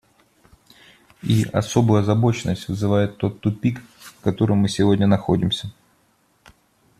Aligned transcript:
И 1.21 1.43
особую 1.53 1.99
озабоченность 1.99 2.69
вызывает 2.69 3.17
тот 3.17 3.39
тупик, 3.39 3.83
в 3.99 4.19
котором 4.21 4.57
мы 4.57 4.67
сегодня 4.67 5.05
находимся. 5.05 5.71